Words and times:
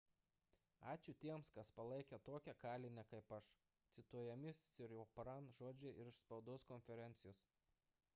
ačiū 0.91 1.13
tiems 1.25 1.49
kas 1.57 1.67
palaikė 1.79 2.17
tokią 2.29 2.55
kalinę 2.63 3.03
kaip 3.11 3.33
aš– 3.37 3.49
cituojami 3.97 4.55
siriporn 4.71 5.51
žodžiai 5.59 6.07
iš 6.09 6.23
spaudos 6.23 6.67
konferencijos 6.73 7.45